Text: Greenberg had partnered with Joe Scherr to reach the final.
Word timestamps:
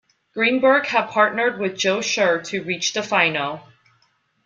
Greenberg 0.33 0.87
had 0.87 1.09
partnered 1.11 1.59
with 1.59 1.77
Joe 1.77 1.99
Scherr 1.99 2.43
to 2.45 2.63
reach 2.63 2.93
the 2.93 3.03
final. 3.03 3.61